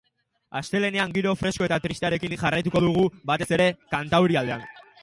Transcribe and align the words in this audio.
Astelehenean 0.59 1.13
giro 1.17 1.33
fresko 1.41 1.67
eta 1.67 1.79
tristearekin 1.85 2.35
jarraituko 2.45 2.85
dugu, 2.87 3.05
batez 3.35 3.53
ere 3.61 3.71
kantaurialdean. 3.95 4.69